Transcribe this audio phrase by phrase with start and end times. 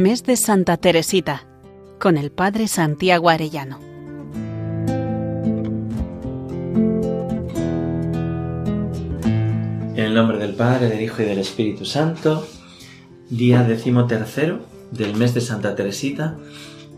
[0.00, 1.44] Mes de Santa Teresita,
[1.98, 3.78] con el Padre Santiago Arellano.
[9.94, 12.46] En el nombre del Padre, del Hijo y del Espíritu Santo,
[13.28, 16.38] día decimotercero del mes de Santa Teresita,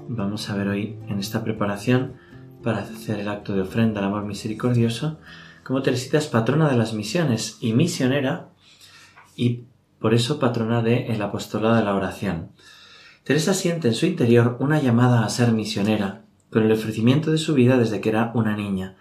[0.06, 2.12] vamos a ver hoy en esta preparación
[2.62, 5.18] para hacer el acto de ofrenda al amor misericordioso,
[5.64, 8.50] como Teresita es patrona de las misiones y misionera
[9.34, 9.64] y
[9.98, 12.52] por eso patrona del el apostolado de la oración.
[13.24, 17.54] Teresa siente en su interior una llamada a ser misionera, con el ofrecimiento de su
[17.54, 18.96] vida desde que era una niña.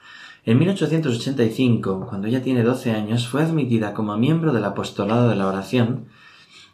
[0.45, 5.47] En 1885, cuando ella tiene 12 años, fue admitida como miembro del apostolado de la
[5.47, 6.05] oración,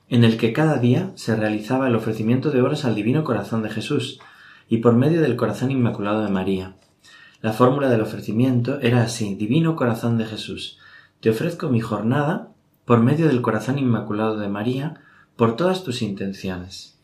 [0.09, 3.69] en el que cada día se realizaba el ofrecimiento de obras al Divino Corazón de
[3.69, 4.19] Jesús,
[4.67, 6.75] y por medio del Corazón Inmaculado de María.
[7.41, 10.79] La fórmula del ofrecimiento era así Divino Corazón de Jesús,
[11.21, 12.49] te ofrezco mi jornada
[12.85, 15.01] por medio del corazón inmaculado de María,
[15.35, 16.96] por todas tus intenciones.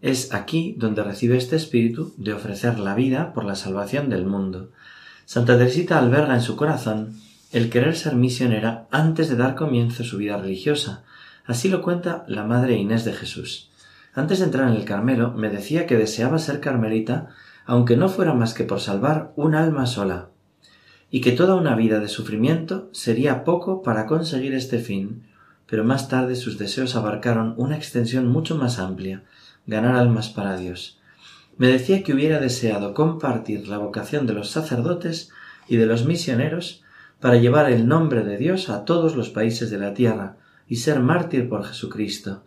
[0.00, 4.70] Es aquí donde recibe este espíritu de ofrecer la vida por la salvación del mundo.
[5.24, 7.16] Santa Teresita alberga en su corazón
[7.50, 11.02] el querer ser misionera antes de dar comienzo a su vida religiosa.
[11.46, 13.70] Así lo cuenta la Madre Inés de Jesús.
[14.14, 17.28] Antes de entrar en el Carmelo me decía que deseaba ser carmelita
[17.66, 20.30] aunque no fuera más que por salvar un alma sola
[21.10, 25.24] y que toda una vida de sufrimiento sería poco para conseguir este fin,
[25.66, 29.24] pero más tarde sus deseos abarcaron una extensión mucho más amplia,
[29.68, 30.98] ganar almas para Dios.
[31.58, 35.30] Me decía que hubiera deseado compartir la vocación de los sacerdotes
[35.68, 36.82] y de los misioneros
[37.20, 41.00] para llevar el nombre de Dios a todos los países de la tierra y ser
[41.00, 42.44] mártir por Jesucristo.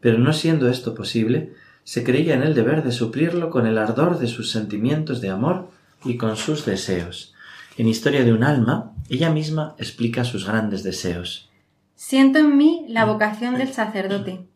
[0.00, 1.52] Pero no siendo esto posible,
[1.84, 5.68] se creía en el deber de suplirlo con el ardor de sus sentimientos de amor
[6.04, 7.34] y con sus deseos.
[7.76, 11.50] En Historia de un alma, ella misma explica sus grandes deseos.
[11.96, 14.46] Siento en mí la vocación del sacerdote.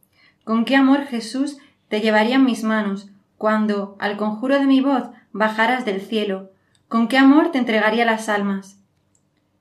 [0.45, 1.57] Con qué amor Jesús
[1.89, 6.50] te llevaría en mis manos cuando, al conjuro de mi voz, bajaras del cielo.
[6.88, 8.78] Con qué amor te entregaría las almas.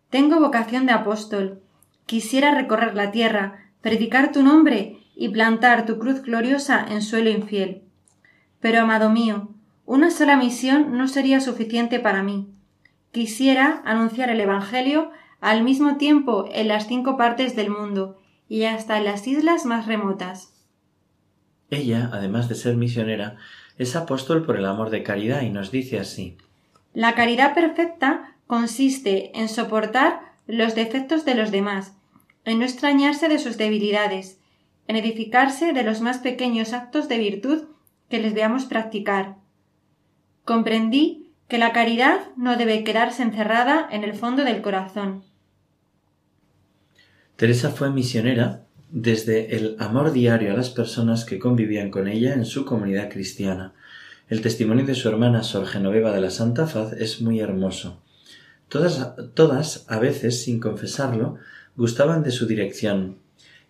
[0.09, 1.61] Tengo vocación de apóstol.
[2.05, 7.83] Quisiera recorrer la tierra, predicar tu nombre y plantar tu cruz gloriosa en suelo infiel.
[8.59, 9.49] Pero, amado mío,
[9.85, 12.55] una sola misión no sería suficiente para mí
[13.15, 18.17] quisiera anunciar el Evangelio al mismo tiempo en las cinco partes del mundo
[18.49, 20.54] y hasta en las islas más remotas.
[21.69, 23.37] Ella, además de ser misionera,
[23.77, 26.37] es apóstol por el amor de caridad y nos dice así
[26.93, 31.93] La caridad perfecta consiste en soportar los defectos de los demás,
[32.45, 34.39] en no extrañarse de sus debilidades,
[34.87, 37.63] en edificarse de los más pequeños actos de virtud
[38.09, 39.35] que les veamos practicar.
[40.43, 45.23] Comprendí que la caridad no debe quedarse encerrada en el fondo del corazón.
[47.35, 52.45] Teresa fue misionera desde el amor diario a las personas que convivían con ella en
[52.45, 53.73] su comunidad cristiana.
[54.29, 58.01] El testimonio de su hermana Sor Genoveva de la Santa Faz es muy hermoso.
[58.69, 61.37] Todas, todas, a veces, sin confesarlo,
[61.75, 63.17] gustaban de su dirección,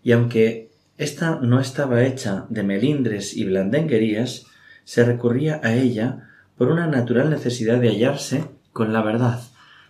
[0.04, 4.46] y aunque ésta no estaba hecha de melindres y blandenguerías,
[4.86, 9.42] se recurría a ella por una natural necesidad de hallarse con la verdad.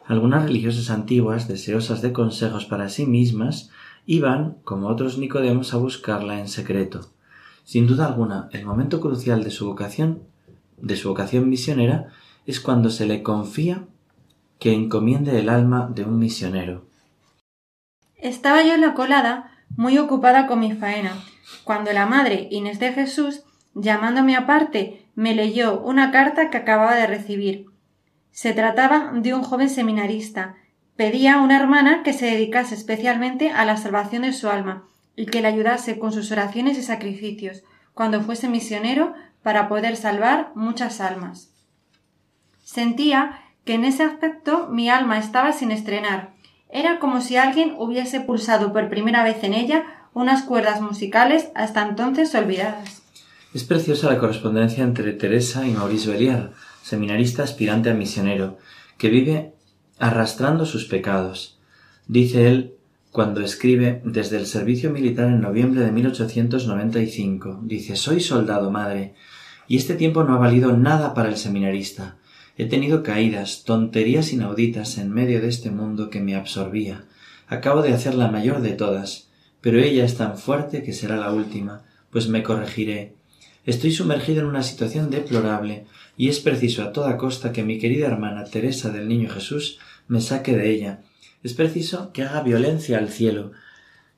[0.05, 3.69] Algunas religiosas antiguas, deseosas de consejos para sí mismas,
[4.05, 7.09] iban, como otros Nicodemos, a buscarla en secreto.
[7.63, 10.21] Sin duda alguna, el momento crucial de su vocación,
[10.77, 12.09] de su vocación misionera,
[12.45, 13.85] es cuando se le confía
[14.59, 16.85] que encomiende el alma de un misionero.
[18.15, 21.13] Estaba yo en la colada, muy ocupada con mi faena,
[21.63, 23.43] cuando la madre Inés de Jesús,
[23.73, 27.67] llamándome aparte me leyó una carta que acababa de recibir.
[28.31, 30.55] Se trataba de un joven seminarista.
[30.95, 35.25] Pedía a una hermana que se dedicase especialmente a la salvación de su alma y
[35.25, 37.63] que le ayudase con sus oraciones y sacrificios
[37.93, 39.13] cuando fuese misionero
[39.43, 41.51] para poder salvar muchas almas.
[42.63, 46.33] Sentía que en ese aspecto mi alma estaba sin estrenar.
[46.69, 51.87] Era como si alguien hubiese pulsado por primera vez en ella unas cuerdas musicales hasta
[51.87, 53.03] entonces olvidadas.
[53.53, 56.51] Es preciosa la correspondencia entre Teresa y Maurice Belliard,
[56.83, 58.57] seminarista aspirante a misionero,
[58.97, 59.54] que vive
[59.99, 61.57] arrastrando sus pecados.
[62.07, 62.73] Dice él
[63.11, 67.61] cuando escribe desde el servicio militar en noviembre de 1895.
[67.63, 69.15] Dice, soy soldado, madre,
[69.67, 72.17] y este tiempo no ha valido nada para el seminarista.
[72.57, 77.05] He tenido caídas, tonterías inauditas en medio de este mundo que me absorbía.
[77.47, 79.29] Acabo de hacer la mayor de todas,
[79.61, 83.15] pero ella es tan fuerte que será la última, pues me corregiré,
[83.65, 85.85] Estoy sumergido en una situación deplorable
[86.17, 90.21] y es preciso a toda costa que mi querida hermana Teresa del Niño Jesús me
[90.21, 91.01] saque de ella.
[91.43, 93.51] Es preciso que haga violencia al cielo,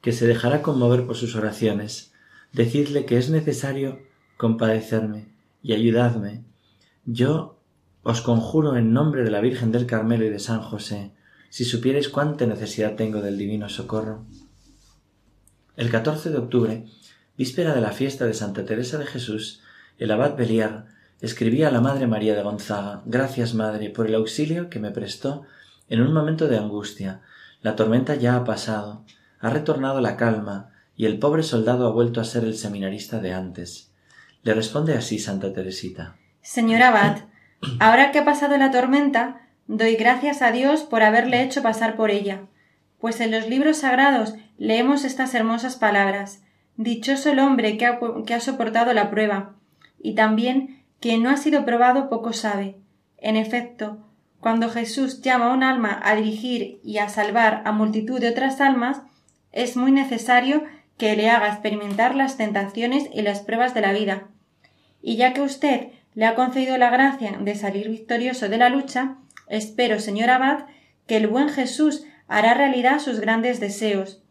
[0.02, 2.14] que se dejará conmover por sus oraciones.
[2.54, 4.00] Decidle que es necesario
[4.38, 5.28] compadecerme
[5.64, 6.44] y ayudadme.
[7.06, 7.60] Yo
[8.04, 11.12] os conjuro en nombre de la Virgen del Carmelo y de San José,
[11.50, 14.26] si supierais cuánta necesidad tengo del divino socorro.
[15.76, 16.86] El 14 de octubre,
[17.38, 19.62] víspera de la fiesta de Santa Teresa de Jesús,
[19.98, 24.69] el abad Beliar escribía a la Madre María de Gonzaga Gracias, Madre, por el auxilio
[24.69, 25.44] que me prestó
[25.90, 27.22] en un momento de angustia.
[27.62, 29.04] La tormenta ya ha pasado,
[29.40, 33.34] ha retornado la calma, y el pobre soldado ha vuelto a ser el seminarista de
[33.34, 33.92] antes.
[34.44, 36.16] Le responde así Santa Teresita.
[36.42, 37.18] Señor abad,
[37.80, 42.10] ahora que ha pasado la tormenta, doy gracias a Dios por haberle hecho pasar por
[42.10, 42.42] ella,
[43.00, 46.42] pues en los libros sagrados leemos estas hermosas palabras
[46.78, 49.56] Dichoso el hombre que ha, que ha soportado la prueba,
[50.00, 52.78] y también quien no ha sido probado poco sabe.
[53.18, 53.98] En efecto,
[54.40, 58.62] cuando Jesús llama a un alma a dirigir y a salvar a multitud de otras
[58.62, 59.02] almas,
[59.52, 60.64] es muy necesario
[60.98, 64.28] que le haga experimentar las tentaciones y las pruebas de la vida.
[65.02, 69.18] Y ya que usted le ha concedido la gracia de salir victorioso de la lucha,
[69.48, 70.66] espero, señor Abad,
[71.06, 74.24] que el buen Jesús hará realidad sus grandes deseos.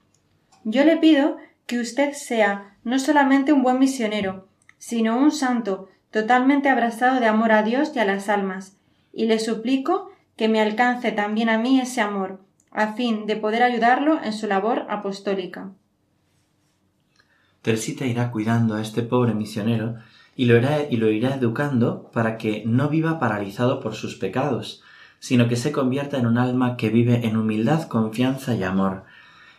[0.65, 1.37] Yo le pido
[1.67, 4.49] que usted sea no solamente un buen misionero,
[4.79, 8.77] sino un santo, totalmente abrazado de amor a Dios y a las almas,
[9.13, 13.63] y le suplico que me alcance también a mí ese amor, a fin de poder
[13.63, 15.71] ayudarlo en su labor apostólica.
[17.63, 19.97] Teresita irá cuidando a este pobre misionero
[20.37, 24.83] y lo, irá, y lo irá educando para que no viva paralizado por sus pecados,
[25.19, 29.05] sino que se convierta en un alma que vive en humildad, confianza y amor.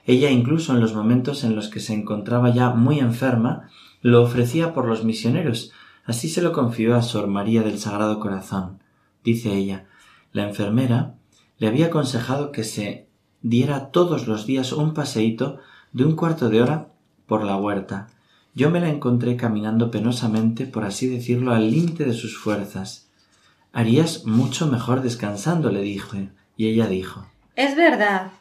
[0.05, 3.69] Ella incluso en los momentos en los que se encontraba ya muy enferma,
[4.01, 5.73] lo ofrecía por los misioneros,
[6.07, 8.79] así se lo confió a Sor María del Sagrado Corazón.
[9.23, 9.85] Dice ella,
[10.31, 11.15] la enfermera
[11.59, 13.07] le había aconsejado que se
[13.41, 15.59] diera todos los días un paseíto
[15.91, 16.87] de un cuarto de hora
[17.27, 18.07] por la huerta.
[18.53, 23.09] Yo me la encontré caminando penosamente, por así decirlo, al límite de sus fuerzas.
[23.71, 28.31] Harías mucho mejor descansando, le dije, y ella dijo Es verdad.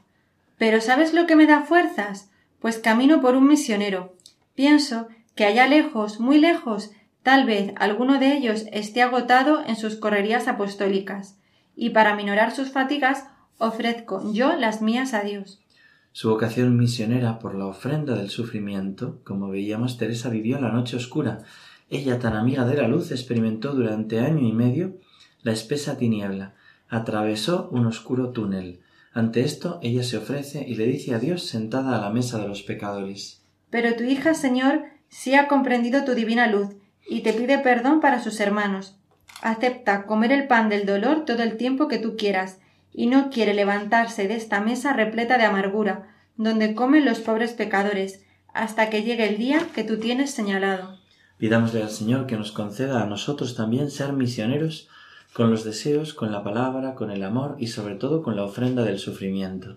[0.56, 2.30] Pero ¿sabes lo que me da fuerzas?
[2.60, 4.14] Pues camino por un misionero.
[4.54, 6.92] Pienso que allá lejos, muy lejos,
[7.26, 11.40] tal vez alguno de ellos esté agotado en sus correrías apostólicas,
[11.74, 13.24] y para minorar sus fatigas
[13.58, 15.60] ofrezco yo las mías a Dios.
[16.12, 21.38] Su vocación misionera por la ofrenda del sufrimiento, como veíamos, Teresa vivió la noche oscura.
[21.90, 24.98] Ella, tan amiga de la luz, experimentó durante año y medio
[25.42, 26.54] la espesa tiniebla,
[26.88, 28.82] atravesó un oscuro túnel.
[29.12, 32.46] Ante esto, ella se ofrece y le dice a Dios sentada a la mesa de
[32.46, 33.42] los pecadores.
[33.68, 36.76] Pero tu hija, Señor, sí ha comprendido tu divina luz
[37.08, 38.96] y te pide perdón para sus hermanos.
[39.42, 42.58] Acepta comer el pan del dolor todo el tiempo que tú quieras,
[42.92, 48.24] y no quiere levantarse de esta mesa repleta de amargura, donde comen los pobres pecadores,
[48.54, 50.98] hasta que llegue el día que tú tienes señalado.
[51.38, 54.88] Pidámosle al Señor que nos conceda a nosotros también ser misioneros
[55.34, 58.84] con los deseos, con la palabra, con el amor y sobre todo con la ofrenda
[58.84, 59.76] del sufrimiento.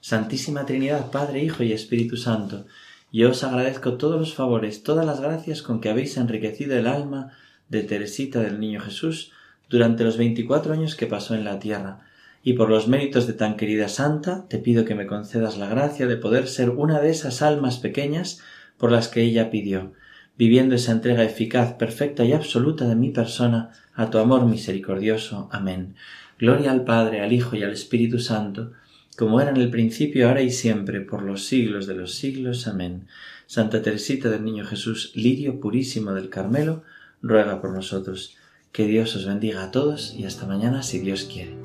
[0.00, 2.66] Santísima Trinidad, Padre, Hijo y Espíritu Santo,
[3.12, 7.32] yo os agradezco todos los favores, todas las gracias con que habéis enriquecido el alma
[7.68, 9.32] de Teresita del Niño Jesús
[9.68, 12.00] durante los veinticuatro años que pasó en la tierra,
[12.42, 16.06] y por los méritos de tan querida santa, te pido que me concedas la gracia
[16.06, 18.40] de poder ser una de esas almas pequeñas
[18.76, 19.92] por las que ella pidió,
[20.36, 25.48] viviendo esa entrega eficaz, perfecta y absoluta de mi persona a tu amor misericordioso.
[25.50, 25.94] Amén.
[26.38, 28.72] Gloria al Padre, al Hijo y al Espíritu Santo,
[29.16, 32.66] como era en el principio, ahora y siempre, por los siglos de los siglos.
[32.66, 33.06] Amén.
[33.46, 36.82] Santa Teresita del Niño Jesús, lirio purísimo del Carmelo,
[37.22, 38.36] ruega por nosotros.
[38.72, 41.56] Que Dios os bendiga a todos y hasta mañana si Dios quiere.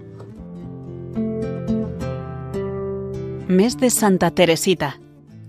[3.48, 5.00] Mes de Santa Teresita,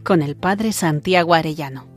[0.03, 1.92] con el Padre Santiago Arellano.